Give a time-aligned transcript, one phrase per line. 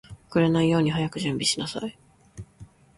[0.31, 1.95] 遅れないように早く準備しなさい